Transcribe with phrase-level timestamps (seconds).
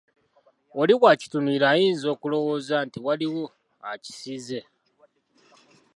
[0.79, 3.43] Oli bw'akitunuulira ayinza okulowooza nti, waliwo
[3.91, 4.59] akisiize.